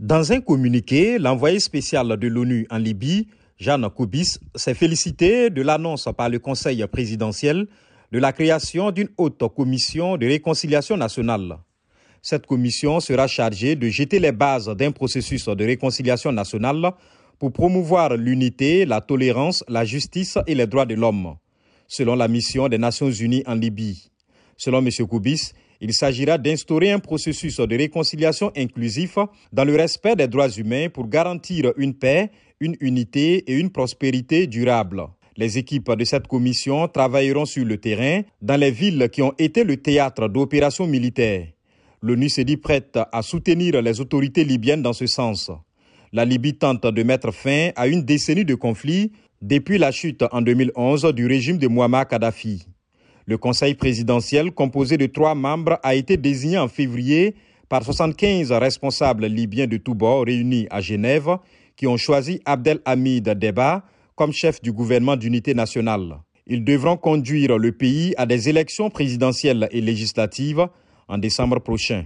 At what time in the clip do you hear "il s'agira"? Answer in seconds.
25.80-26.36